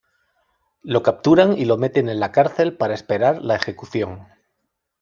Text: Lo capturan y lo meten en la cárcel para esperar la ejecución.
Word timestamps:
Lo 0.81 1.03
capturan 1.03 1.55
y 1.59 1.65
lo 1.65 1.77
meten 1.77 2.09
en 2.09 2.19
la 2.19 2.31
cárcel 2.31 2.75
para 2.75 2.95
esperar 2.95 3.43
la 3.43 3.53
ejecución. 3.55 4.25